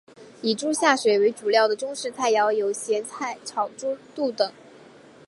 [0.41, 4.51] 以猪下水为主料的中式菜肴有咸菜炒猪肚等。